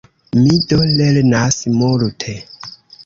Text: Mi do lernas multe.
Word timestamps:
Mi 0.37 0.53
do 0.71 0.79
lernas 1.01 1.59
multe. 1.83 2.35